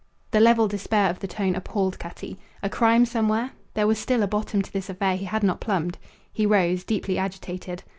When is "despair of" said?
0.67-1.19